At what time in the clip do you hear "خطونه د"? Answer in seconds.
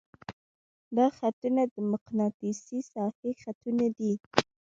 1.17-1.75